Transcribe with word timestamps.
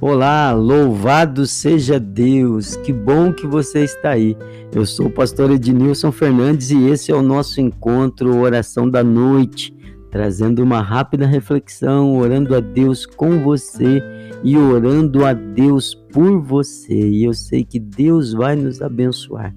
Olá, 0.00 0.52
louvado 0.52 1.44
seja 1.44 1.98
Deus, 1.98 2.76
que 2.76 2.92
bom 2.92 3.32
que 3.32 3.48
você 3.48 3.80
está 3.80 4.10
aí. 4.10 4.36
Eu 4.72 4.86
sou 4.86 5.06
o 5.06 5.10
pastor 5.10 5.50
Ednilson 5.50 6.12
Fernandes 6.12 6.70
e 6.70 6.86
esse 6.86 7.10
é 7.10 7.14
o 7.16 7.20
nosso 7.20 7.60
encontro, 7.60 8.38
oração 8.38 8.88
da 8.88 9.02
noite, 9.02 9.74
trazendo 10.08 10.62
uma 10.62 10.80
rápida 10.80 11.26
reflexão, 11.26 12.16
orando 12.16 12.54
a 12.54 12.60
Deus 12.60 13.06
com 13.06 13.42
você 13.42 14.00
e 14.44 14.56
orando 14.56 15.24
a 15.24 15.32
Deus 15.32 15.96
por 16.12 16.40
você. 16.42 16.94
E 16.94 17.24
eu 17.24 17.34
sei 17.34 17.64
que 17.64 17.80
Deus 17.80 18.32
vai 18.32 18.54
nos 18.54 18.80
abençoar. 18.80 19.52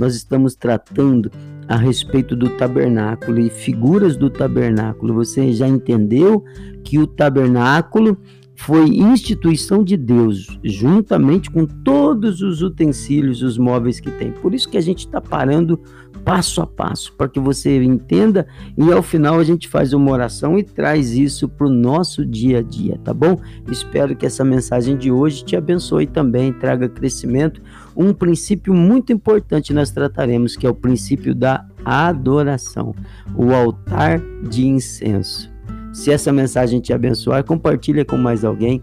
Nós 0.00 0.14
estamos 0.14 0.54
tratando 0.54 1.30
a 1.68 1.76
respeito 1.76 2.34
do 2.34 2.48
tabernáculo 2.56 3.38
e 3.38 3.50
figuras 3.50 4.16
do 4.16 4.30
tabernáculo. 4.30 5.12
Você 5.12 5.52
já 5.52 5.68
entendeu 5.68 6.42
que 6.82 6.98
o 6.98 7.06
tabernáculo 7.06 8.16
foi 8.54 8.88
instituição 8.88 9.82
de 9.82 9.96
Deus, 9.96 10.58
juntamente 10.62 11.50
com 11.50 11.66
todos 11.66 12.42
os 12.42 12.62
utensílios, 12.62 13.42
os 13.42 13.58
móveis 13.58 13.98
que 13.98 14.10
tem. 14.10 14.30
Por 14.30 14.54
isso 14.54 14.68
que 14.68 14.76
a 14.76 14.82
gente 14.82 15.06
está 15.06 15.20
parando 15.20 15.80
passo 16.24 16.60
a 16.60 16.66
passo, 16.66 17.12
para 17.14 17.28
que 17.28 17.40
você 17.40 17.82
entenda 17.82 18.46
e 18.76 18.92
ao 18.92 19.02
final 19.02 19.38
a 19.38 19.44
gente 19.44 19.68
faz 19.68 19.92
uma 19.92 20.10
oração 20.10 20.58
e 20.58 20.62
traz 20.62 21.12
isso 21.12 21.48
para 21.48 21.66
o 21.66 21.70
nosso 21.70 22.24
dia 22.24 22.58
a 22.58 22.62
dia, 22.62 22.98
tá 23.02 23.12
bom? 23.12 23.36
Espero 23.70 24.14
que 24.14 24.24
essa 24.24 24.44
mensagem 24.44 24.96
de 24.96 25.10
hoje 25.10 25.44
te 25.44 25.56
abençoe 25.56 26.06
também, 26.06 26.52
traga 26.52 26.88
crescimento. 26.88 27.60
Um 27.96 28.12
princípio 28.12 28.72
muito 28.72 29.12
importante 29.12 29.74
nós 29.74 29.90
trataremos, 29.90 30.56
que 30.56 30.66
é 30.66 30.70
o 30.70 30.74
princípio 30.74 31.34
da 31.34 31.66
adoração, 31.84 32.94
o 33.34 33.52
altar 33.52 34.20
de 34.48 34.66
incenso. 34.66 35.51
Se 35.92 36.10
essa 36.10 36.32
mensagem 36.32 36.80
te 36.80 36.92
abençoar, 36.92 37.44
compartilha 37.44 38.04
com 38.04 38.16
mais 38.16 38.44
alguém. 38.44 38.82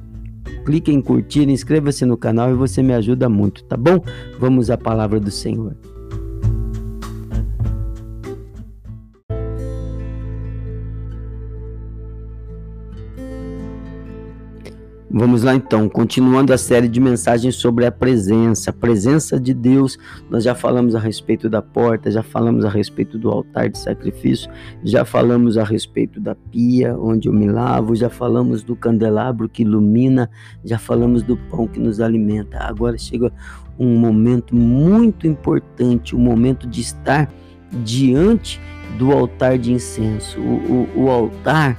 Clique 0.65 0.91
em 0.91 1.01
curtir, 1.01 1.49
inscreva-se 1.49 2.05
no 2.05 2.17
canal 2.17 2.51
e 2.51 2.53
você 2.53 2.83
me 2.83 2.93
ajuda 2.93 3.27
muito, 3.27 3.63
tá 3.63 3.75
bom? 3.75 4.03
Vamos 4.39 4.69
à 4.69 4.77
palavra 4.77 5.19
do 5.19 5.31
Senhor. 5.31 5.75
Vamos 15.11 15.41
lá 15.41 15.55
então, 15.55 15.89
continuando 15.89 16.53
a 16.53 16.57
série 16.57 16.87
de 16.87 16.99
mensagens 16.99 17.55
sobre 17.55 17.83
a 17.83 17.91
presença, 17.91 18.69
a 18.69 18.73
presença 18.73 19.39
de 19.39 19.55
Deus. 19.55 19.97
Nós 20.29 20.43
já 20.43 20.53
falamos 20.53 20.93
a 20.93 20.99
respeito 20.99 21.49
da 21.49 21.63
porta, 21.63 22.11
já 22.11 22.21
falamos 22.21 22.63
a 22.63 22.69
respeito 22.69 23.17
do 23.17 23.27
altar 23.27 23.69
de 23.69 23.79
sacrifício, 23.79 24.51
já 24.83 25.03
falamos 25.03 25.57
a 25.57 25.63
respeito 25.63 26.19
da 26.19 26.35
pia 26.35 26.95
onde 26.95 27.27
eu 27.27 27.33
me 27.33 27.47
lavo, 27.47 27.95
já 27.95 28.07
falamos 28.07 28.61
do 28.61 28.75
candelabro 28.75 29.49
que 29.49 29.63
ilumina, 29.63 30.29
já 30.63 30.77
falamos 30.77 31.23
do 31.23 31.35
pão 31.35 31.67
que 31.67 31.79
nos 31.79 31.99
alimenta. 31.99 32.59
Agora 32.59 32.95
chega 32.95 33.33
um 33.79 33.97
momento 33.97 34.55
muito 34.55 35.25
importante, 35.25 36.13
o 36.13 36.19
um 36.19 36.21
momento 36.21 36.67
de 36.67 36.81
estar 36.81 37.33
diante 37.83 38.61
do 38.99 39.11
altar 39.11 39.57
de 39.57 39.73
incenso. 39.73 40.39
O, 40.39 40.87
o, 40.95 41.03
o 41.05 41.09
altar 41.09 41.75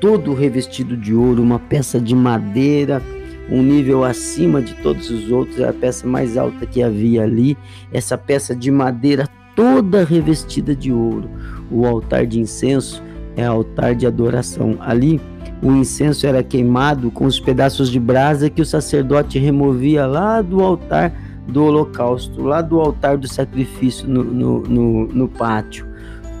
todo 0.00 0.34
revestido 0.34 0.96
de 0.96 1.14
ouro, 1.14 1.42
uma 1.42 1.58
peça 1.58 2.00
de 2.00 2.14
madeira, 2.14 3.02
um 3.50 3.62
nível 3.62 4.04
acima 4.04 4.62
de 4.62 4.74
todos 4.76 5.10
os 5.10 5.30
outros, 5.30 5.58
é 5.58 5.68
a 5.68 5.72
peça 5.72 6.06
mais 6.06 6.36
alta 6.36 6.64
que 6.64 6.82
havia 6.82 7.24
ali. 7.24 7.56
Essa 7.92 8.16
peça 8.16 8.54
de 8.56 8.70
madeira 8.70 9.28
toda 9.54 10.04
revestida 10.04 10.74
de 10.74 10.92
ouro. 10.92 11.28
O 11.70 11.84
altar 11.86 12.26
de 12.26 12.40
incenso 12.40 13.02
é 13.36 13.44
altar 13.44 13.94
de 13.94 14.06
adoração. 14.06 14.76
Ali 14.80 15.20
o 15.62 15.72
incenso 15.72 16.26
era 16.26 16.42
queimado 16.42 17.10
com 17.10 17.26
os 17.26 17.38
pedaços 17.38 17.90
de 17.90 18.00
brasa 18.00 18.48
que 18.48 18.62
o 18.62 18.66
sacerdote 18.66 19.38
removia 19.38 20.06
lá 20.06 20.40
do 20.40 20.62
altar 20.62 21.12
do 21.46 21.64
holocausto, 21.64 22.42
lá 22.42 22.62
do 22.62 22.80
altar 22.80 23.18
do 23.18 23.26
sacrifício 23.26 24.08
no, 24.08 24.22
no, 24.22 24.60
no, 24.60 25.06
no 25.08 25.28
pátio. 25.28 25.89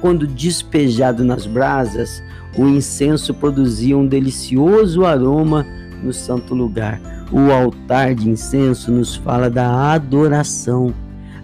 Quando 0.00 0.26
despejado 0.26 1.24
nas 1.24 1.46
brasas, 1.46 2.22
o 2.56 2.66
incenso 2.66 3.34
produzia 3.34 3.96
um 3.96 4.06
delicioso 4.06 5.04
aroma 5.04 5.66
no 6.02 6.12
santo 6.12 6.54
lugar. 6.54 7.00
O 7.30 7.52
altar 7.52 8.14
de 8.14 8.28
incenso 8.28 8.90
nos 8.90 9.14
fala 9.14 9.48
da 9.48 9.92
adoração. 9.92 10.94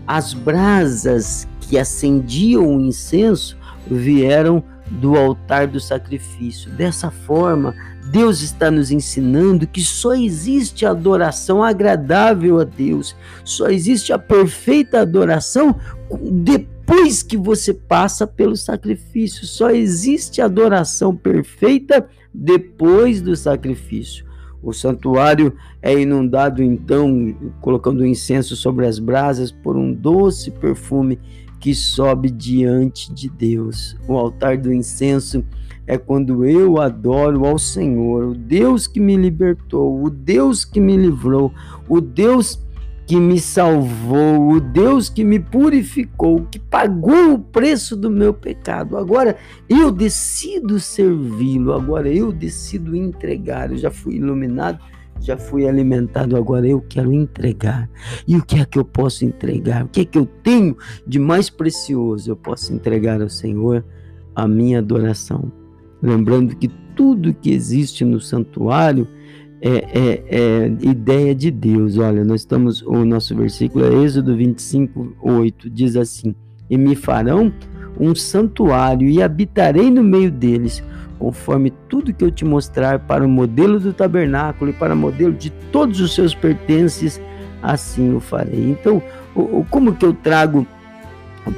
As 0.07 0.33
brasas 0.33 1.47
que 1.61 1.79
acendiam 1.79 2.77
o 2.77 2.81
incenso 2.81 3.57
vieram 3.89 4.65
do 4.91 5.17
altar 5.17 5.67
do 5.67 5.81
sacrifício. 5.81 6.71
Dessa 6.71 7.11
forma, 7.11 7.75
Deus 8.11 8.41
está 8.41 8.71
nos 8.71 8.91
ensinando 8.91 9.67
que 9.67 9.83
só 9.83 10.15
existe 10.15 10.87
adoração 10.87 11.63
agradável 11.63 12.61
a 12.61 12.65
Deus, 12.65 13.17
só 13.45 13.69
existe 13.69 14.13
a 14.13 14.19
perfeita 14.19 15.01
adoração 15.01 15.75
depois 16.23 16.76
depois 16.87 17.21
que 17.21 17.37
você 17.37 17.75
passa 17.75 18.29
pelo 18.29 18.57
sacrifício. 18.57 19.45
Só 19.45 19.71
existe 19.71 20.41
adoração 20.41 21.17
perfeita 21.17 22.09
depois 22.33 23.21
do 23.21 23.35
sacrifício. 23.35 24.25
O 24.63 24.73
santuário 24.73 25.53
é 25.83 25.99
inundado 25.99 26.63
então, 26.63 27.35
colocando 27.61 28.07
incenso 28.07 28.55
sobre 28.55 28.87
as 28.87 29.01
brasas 29.01 29.51
por 29.51 29.77
um 29.77 29.93
doce 29.93 30.53
perfume 30.53 31.19
que 31.59 31.75
sobe 31.75 32.31
diante 32.31 33.13
de 33.13 33.29
Deus. 33.29 33.97
O 34.07 34.17
altar 34.17 34.57
do 34.57 34.73
incenso 34.73 35.45
é 35.89 35.99
quando 35.99 36.45
eu 36.45 36.81
adoro 36.81 37.47
ao 37.47 37.59
Senhor, 37.59 38.29
o 38.29 38.35
Deus 38.35 38.87
que 38.87 39.01
me 39.01 39.17
libertou, 39.17 40.05
o 40.05 40.11
Deus 40.11 40.65
que 40.65 40.81
me 40.81 40.97
livrou, 40.97 41.53
o 41.89 42.01
Deus 42.01 42.57
que 43.07 43.17
me 43.17 43.39
salvou, 43.39 44.51
o 44.51 44.61
Deus 44.61 45.09
que 45.09 45.23
me 45.23 45.39
purificou, 45.39 46.45
que 46.51 46.59
pagou 46.59 47.35
o 47.35 47.39
preço 47.39 47.97
do 47.97 48.11
meu 48.11 48.35
pecado. 48.35 48.97
Agora 48.97 49.37
eu 49.69 49.93
decido 49.93 50.81
servi-lo, 50.81 51.73
agora 51.73 52.13
eu 52.13 52.33
decido 52.33 52.97
entregar. 52.97 53.71
Eu 53.71 53.79
já 53.79 53.93
fui 53.93 54.17
iluminado, 54.17 54.81
já 55.21 55.37
fui 55.37 55.69
alimentado, 55.69 56.37
agora 56.37 56.67
eu 56.67 56.81
quero 56.81 57.13
entregar. 57.13 57.89
E 58.27 58.37
o 58.37 58.45
que 58.45 58.59
é 58.59 58.65
que 58.65 58.79
eu 58.79 58.85
posso 58.85 59.25
entregar? 59.25 59.85
O 59.85 59.89
que 59.89 60.01
é 60.01 60.05
que 60.05 60.19
eu 60.19 60.27
tenho 60.27 60.77
de 61.07 61.21
mais 61.21 61.49
precioso? 61.49 62.33
Eu 62.33 62.37
posso 62.37 62.75
entregar 62.75 63.23
ao 63.23 63.29
Senhor 63.29 63.85
a 64.35 64.49
minha 64.49 64.81
adoração. 64.81 65.53
Lembrando 66.03 66.57
que 66.57 66.69
tudo 66.97 67.33
que 67.33 67.53
existe 67.53 68.05
no 68.05 68.21
santuário 68.21 69.07
é, 69.61 69.71
é, 69.71 70.25
é, 70.29 70.67
ideia 70.83 71.35
de 71.35 71.51
Deus. 71.51 71.99
Olha, 71.99 72.25
nós 72.25 72.43
estamos, 72.43 72.83
o 72.83 73.05
nosso 73.05 73.35
versículo 73.35 73.85
é 73.85 74.05
Êxodo 74.05 74.37
25, 74.37 75.17
8, 75.21 75.71
diz 75.71 75.97
assim: 75.97 76.35
E 76.69 76.77
me 76.77 76.95
farão 76.95 77.53
um 77.99 78.15
santuário 78.15 79.09
e 79.09 79.23
habitarei 79.23 79.91
no 79.91 80.03
meio 80.03 80.31
deles, 80.31 80.83
conforme 81.19 81.73
tudo 81.89 82.13
que 82.13 82.23
eu 82.23 82.31
te 82.31 82.45
mostrar 82.45 82.99
para 83.01 83.25
o 83.25 83.29
modelo 83.29 83.81
do 83.81 83.93
tabernáculo 83.93 84.71
e 84.71 84.75
para 84.75 84.95
o 84.95 84.97
modelo 84.97 85.33
de 85.33 85.51
todos 85.51 86.01
os 86.01 86.15
seus 86.15 86.35
pertences, 86.35 87.21
assim 87.63 88.15
o 88.15 88.21
farei. 88.21 88.71
Então, 88.71 89.03
como 89.71 89.95
que 89.95 90.05
eu 90.05 90.13
trago 90.13 90.67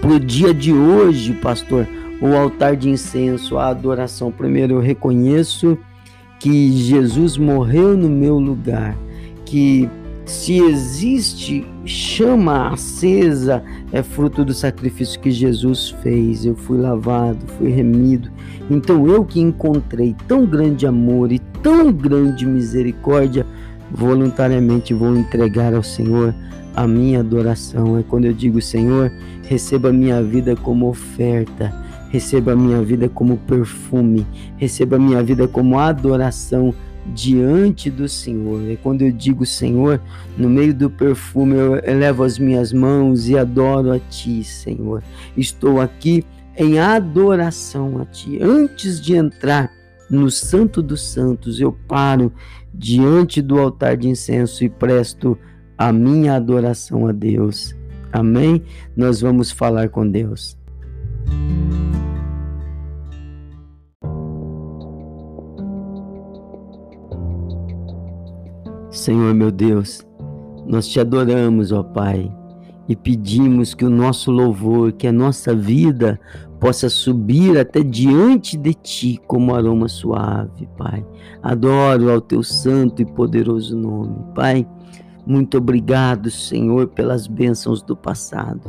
para 0.01 0.11
o 0.11 0.21
dia 0.21 0.55
de 0.55 0.73
hoje, 0.73 1.33
pastor, 1.33 1.87
o 2.21 2.35
altar 2.37 2.77
de 2.77 2.89
incenso, 2.89 3.59
a 3.59 3.69
adoração? 3.69 4.31
Primeiro, 4.31 4.75
eu 4.75 4.81
reconheço 4.81 5.77
que 6.39 6.73
Jesus 6.73 7.37
morreu 7.37 7.97
no 7.97 8.09
meu 8.09 8.39
lugar, 8.39 8.97
que 9.45 9.89
se 10.25 10.59
existe 10.59 11.67
chama 11.87 12.69
acesa, 12.69 13.63
é 13.91 14.03
fruto 14.03 14.45
do 14.45 14.53
sacrifício 14.53 15.19
que 15.19 15.31
Jesus 15.31 15.91
fez. 16.03 16.45
Eu 16.45 16.55
fui 16.55 16.79
lavado, 16.79 17.39
fui 17.57 17.71
remido. 17.71 18.31
Então 18.71 19.07
eu 19.09 19.25
que 19.25 19.41
encontrei 19.41 20.15
tão 20.27 20.45
grande 20.45 20.87
amor 20.87 21.33
e 21.33 21.39
tão 21.63 21.91
grande 21.91 22.45
misericórdia, 22.45 23.47
voluntariamente 23.91 24.93
vou 24.93 25.17
entregar 25.17 25.73
ao 25.73 25.83
Senhor 25.83 26.35
a 26.77 26.87
minha 26.87 27.21
adoração. 27.21 27.99
É 27.99 28.03
quando 28.03 28.27
eu 28.27 28.35
digo, 28.35 28.61
Senhor, 28.61 29.11
receba 29.49 29.93
minha 29.93 30.23
vida 30.23 30.55
como 30.55 30.89
oferta 30.89 31.75
receba 32.11 32.53
a 32.53 32.57
minha 32.57 32.83
vida 32.83 33.09
como 33.09 33.37
perfume, 33.37 34.27
receba 34.57 34.97
a 34.97 34.99
minha 34.99 35.23
vida 35.23 35.47
como 35.47 35.79
adoração 35.79 36.75
diante 37.15 37.91
do 37.91 38.09
Senhor. 38.09 38.71
E 38.71 38.77
quando 38.77 39.03
eu 39.03 39.13
digo 39.13 39.47
Senhor, 39.47 40.01
no 40.37 40.49
meio 40.49 40.75
do 40.75 40.91
perfume 40.91 41.57
eu 41.57 41.77
elevo 41.85 42.23
as 42.23 42.39
minhas 42.39 42.73
mãos 42.73 43.29
e 43.29 43.37
adoro 43.37 43.93
a 43.93 43.99
Ti, 43.99 44.45
Senhor. 44.45 45.03
Estou 45.37 45.81
aqui 45.81 46.25
em 46.57 46.79
adoração 46.79 48.01
a 48.01 48.05
Ti. 48.05 48.39
Antes 48.43 49.01
de 49.01 49.15
entrar 49.15 49.71
no 50.11 50.31
Santo 50.31 50.83
dos 50.83 51.03
Santos, 51.13 51.61
eu 51.61 51.73
paro 51.87 52.33
diante 52.73 53.43
do 53.43 53.59
altar 53.59 53.97
de 53.97 54.09
incenso 54.09 54.65
e 54.65 54.69
presto 54.69 55.39
a 55.77 55.93
minha 55.93 56.35
adoração 56.35 57.07
a 57.07 57.13
Deus. 57.13 57.75
Amém? 58.13 58.63
Nós 58.97 59.21
vamos 59.21 59.51
falar 59.51 59.91
com 59.91 60.09
Deus. 60.09 60.57
Senhor 68.99 69.33
meu 69.33 69.53
Deus, 69.53 70.05
nós 70.67 70.89
te 70.89 70.99
adoramos, 70.99 71.71
ó 71.71 71.85
Pai, 71.85 72.29
e 72.89 72.97
pedimos 72.97 73.73
que 73.73 73.85
o 73.85 73.91
nosso 73.91 74.33
louvor, 74.33 74.91
que 74.91 75.07
a 75.07 75.13
nossa 75.13 75.55
vida 75.55 76.19
possa 76.59 76.89
subir 76.89 77.57
até 77.57 77.81
diante 77.85 78.57
de 78.57 78.75
ti 78.75 79.21
como 79.29 79.55
aroma 79.55 79.87
suave, 79.87 80.69
Pai. 80.77 81.07
Adoro 81.41 82.11
ao 82.11 82.21
teu 82.21 82.43
santo 82.43 83.01
e 83.01 83.07
poderoso 83.07 83.77
nome, 83.77 84.17
Pai. 84.35 84.67
Muito 85.25 85.59
obrigado, 85.59 86.29
Senhor, 86.29 86.89
pelas 86.89 87.29
bênçãos 87.29 87.81
do 87.81 87.97
passado. 87.97 88.61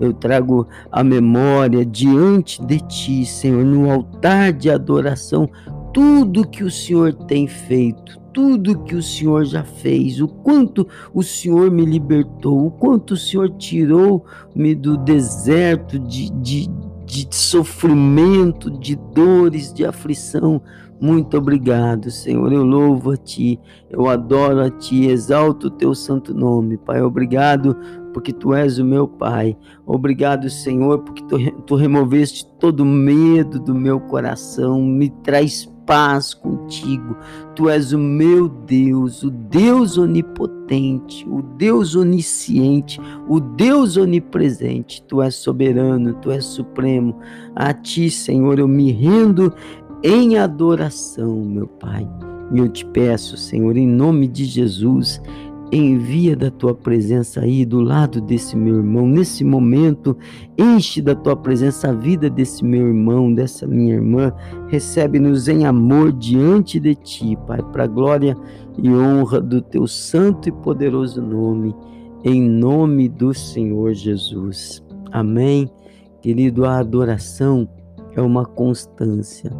Eu 0.00 0.14
trago 0.14 0.66
a 0.90 1.04
memória 1.04 1.84
diante 1.84 2.64
de 2.64 2.78
Ti, 2.78 3.26
Senhor, 3.26 3.62
no 3.62 3.90
altar 3.90 4.54
de 4.54 4.70
adoração, 4.70 5.46
tudo 5.92 6.48
que 6.48 6.64
o 6.64 6.70
Senhor 6.70 7.12
tem 7.12 7.46
feito, 7.46 8.23
tudo 8.34 8.82
que 8.82 8.96
o 8.96 9.02
Senhor 9.02 9.44
já 9.44 9.62
fez, 9.62 10.20
o 10.20 10.26
quanto 10.26 10.86
o 11.14 11.22
Senhor 11.22 11.70
me 11.70 11.86
libertou, 11.86 12.66
o 12.66 12.70
quanto 12.70 13.14
o 13.14 13.16
Senhor 13.16 13.48
tirou-me 13.50 14.74
do 14.74 14.98
deserto 14.98 15.98
de, 16.00 16.30
de, 16.42 16.68
de 17.06 17.28
sofrimento, 17.30 18.70
de 18.70 18.96
dores, 19.14 19.72
de 19.72 19.86
aflição. 19.86 20.60
Muito 21.00 21.36
obrigado, 21.38 22.10
Senhor. 22.10 22.52
Eu 22.52 22.64
louvo 22.64 23.12
a 23.12 23.16
Ti, 23.16 23.60
eu 23.88 24.08
adoro 24.08 24.60
a 24.60 24.70
Ti, 24.70 25.06
exalto 25.06 25.68
o 25.68 25.70
Teu 25.70 25.94
santo 25.94 26.34
nome, 26.34 26.76
Pai. 26.76 27.00
Obrigado 27.02 27.76
porque 28.12 28.32
Tu 28.32 28.52
és 28.52 28.78
o 28.78 28.84
meu 28.84 29.06
Pai. 29.06 29.56
Obrigado, 29.86 30.50
Senhor, 30.50 31.00
porque 31.00 31.24
Tu, 31.26 31.62
tu 31.62 31.76
removeste 31.76 32.46
todo 32.58 32.84
medo 32.84 33.60
do 33.60 33.74
meu 33.74 34.00
coração, 34.00 34.82
me 34.82 35.10
traz 35.22 35.72
paz 35.86 36.34
contigo. 36.34 37.16
Tu 37.54 37.68
és 37.68 37.92
o 37.92 37.98
meu 37.98 38.48
Deus, 38.48 39.22
o 39.22 39.30
Deus 39.30 39.96
onipotente, 39.98 41.26
o 41.28 41.42
Deus 41.42 41.94
onisciente, 41.94 43.00
o 43.28 43.40
Deus 43.40 43.96
onipresente. 43.96 45.02
Tu 45.02 45.22
és 45.22 45.34
soberano, 45.34 46.14
tu 46.14 46.30
és 46.30 46.44
supremo. 46.44 47.18
A 47.54 47.72
ti, 47.72 48.10
Senhor, 48.10 48.58
eu 48.58 48.68
me 48.68 48.90
rendo 48.92 49.52
em 50.02 50.36
adoração, 50.36 51.44
meu 51.44 51.66
Pai. 51.66 52.08
E 52.52 52.58
eu 52.58 52.68
te 52.68 52.84
peço, 52.84 53.36
Senhor, 53.36 53.76
em 53.76 53.86
nome 53.86 54.28
de 54.28 54.44
Jesus, 54.44 55.20
envia 55.76 56.36
da 56.36 56.50
tua 56.50 56.74
presença 56.74 57.40
aí 57.40 57.64
do 57.64 57.80
lado 57.80 58.20
desse 58.20 58.56
meu 58.56 58.76
irmão, 58.76 59.06
nesse 59.06 59.44
momento, 59.44 60.16
enche 60.56 61.02
da 61.02 61.14
tua 61.14 61.36
presença 61.36 61.90
a 61.90 61.92
vida 61.92 62.30
desse 62.30 62.64
meu 62.64 62.86
irmão, 62.86 63.32
dessa 63.32 63.66
minha 63.66 63.94
irmã, 63.94 64.32
recebe-nos 64.68 65.48
em 65.48 65.64
amor 65.64 66.12
diante 66.12 66.78
de 66.78 66.94
ti, 66.94 67.36
Pai, 67.46 67.60
para 67.72 67.86
glória 67.86 68.36
e 68.78 68.88
honra 68.88 69.40
do 69.40 69.60
teu 69.60 69.86
santo 69.86 70.48
e 70.48 70.52
poderoso 70.52 71.20
nome, 71.20 71.74
em 72.22 72.48
nome 72.48 73.08
do 73.08 73.34
Senhor 73.34 73.94
Jesus. 73.94 74.82
Amém. 75.10 75.70
Querido, 76.20 76.64
a 76.64 76.78
adoração 76.78 77.68
é 78.16 78.22
uma 78.22 78.44
constância 78.44 79.50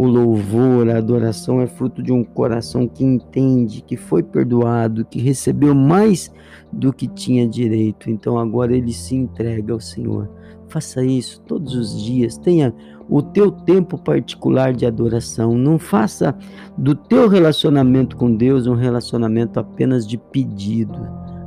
o 0.00 0.06
louvor, 0.06 0.88
a 0.88 0.98
adoração 0.98 1.60
é 1.60 1.66
fruto 1.66 2.00
de 2.00 2.12
um 2.12 2.22
coração 2.22 2.86
que 2.86 3.04
entende 3.04 3.82
que 3.82 3.96
foi 3.96 4.22
perdoado, 4.22 5.04
que 5.04 5.18
recebeu 5.18 5.74
mais 5.74 6.32
do 6.72 6.92
que 6.92 7.08
tinha 7.08 7.48
direito. 7.48 8.08
Então 8.08 8.38
agora 8.38 8.76
ele 8.76 8.92
se 8.92 9.16
entrega 9.16 9.72
ao 9.72 9.80
Senhor. 9.80 10.30
Faça 10.68 11.04
isso 11.04 11.40
todos 11.40 11.74
os 11.74 12.00
dias. 12.00 12.38
Tenha 12.38 12.72
o 13.10 13.20
teu 13.20 13.50
tempo 13.50 13.98
particular 13.98 14.72
de 14.72 14.86
adoração. 14.86 15.58
Não 15.58 15.80
faça 15.80 16.32
do 16.76 16.94
teu 16.94 17.26
relacionamento 17.26 18.16
com 18.16 18.32
Deus 18.32 18.68
um 18.68 18.76
relacionamento 18.76 19.58
apenas 19.58 20.06
de 20.06 20.16
pedido. 20.16 20.96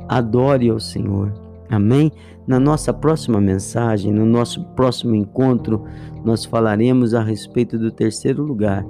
Adore 0.06 0.68
ao 0.68 0.78
Senhor. 0.78 1.32
Amém? 1.72 2.12
Na 2.46 2.60
nossa 2.60 2.92
próxima 2.92 3.40
mensagem, 3.40 4.12
no 4.12 4.26
nosso 4.26 4.62
próximo 4.76 5.14
encontro, 5.14 5.84
nós 6.22 6.44
falaremos 6.44 7.14
a 7.14 7.22
respeito 7.22 7.78
do 7.78 7.90
terceiro 7.90 8.42
lugar, 8.42 8.84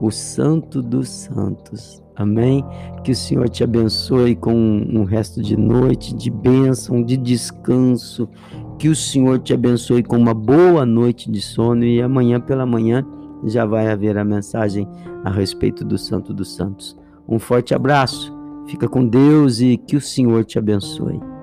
o 0.00 0.10
Santo 0.10 0.82
dos 0.82 1.08
Santos. 1.08 2.02
Amém? 2.16 2.64
Que 3.04 3.12
o 3.12 3.14
Senhor 3.14 3.48
te 3.48 3.62
abençoe 3.62 4.34
com 4.34 4.52
um 4.52 5.04
resto 5.04 5.40
de 5.40 5.56
noite, 5.56 6.12
de 6.12 6.28
bênção, 6.28 7.04
de 7.04 7.16
descanso. 7.16 8.28
Que 8.80 8.88
o 8.88 8.96
Senhor 8.96 9.38
te 9.38 9.54
abençoe 9.54 10.02
com 10.02 10.16
uma 10.16 10.34
boa 10.34 10.84
noite 10.84 11.30
de 11.30 11.40
sono 11.40 11.84
e 11.84 12.02
amanhã 12.02 12.40
pela 12.40 12.66
manhã 12.66 13.06
já 13.44 13.64
vai 13.64 13.88
haver 13.88 14.18
a 14.18 14.24
mensagem 14.24 14.88
a 15.24 15.30
respeito 15.30 15.84
do 15.84 15.96
Santo 15.96 16.34
dos 16.34 16.56
Santos. 16.56 16.96
Um 17.28 17.38
forte 17.38 17.74
abraço, 17.74 18.36
fica 18.66 18.88
com 18.88 19.06
Deus 19.06 19.60
e 19.60 19.76
que 19.76 19.96
o 19.96 20.00
Senhor 20.00 20.44
te 20.44 20.58
abençoe. 20.58 21.33